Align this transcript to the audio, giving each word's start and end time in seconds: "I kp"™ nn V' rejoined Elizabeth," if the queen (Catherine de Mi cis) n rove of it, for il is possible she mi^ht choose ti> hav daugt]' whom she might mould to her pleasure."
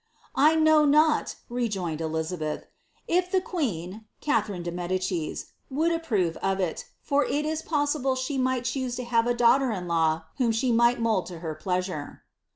"I 0.35 0.55
kp"™ 0.55 0.63
nn 0.89 1.25
V' 1.27 1.31
rejoined 1.47 2.01
Elizabeth," 2.01 2.65
if 3.07 3.29
the 3.29 3.39
queen 3.39 4.05
(Catherine 4.19 4.63
de 4.63 4.71
Mi 4.71 4.99
cis) 4.99 5.51
n 5.69 6.01
rove 6.09 6.37
of 6.37 6.59
it, 6.59 6.85
for 7.03 7.23
il 7.23 7.45
is 7.45 7.61
possible 7.61 8.15
she 8.15 8.39
mi^ht 8.39 8.63
choose 8.63 8.95
ti> 8.95 9.03
hav 9.03 9.25
daugt]' 9.25 10.23
whom 10.39 10.51
she 10.51 10.71
might 10.71 10.99
mould 10.99 11.27
to 11.27 11.37
her 11.41 11.53
pleasure." 11.53 12.23